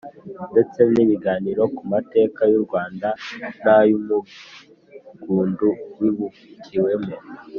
[0.51, 3.07] ndetse n ibiganiro ku mateka y u Rwanda
[3.63, 7.13] n ay Umudugudu wibukiwemo